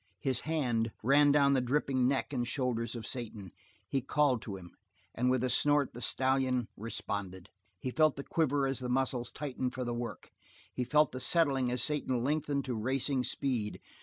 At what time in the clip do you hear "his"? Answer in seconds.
0.33-0.39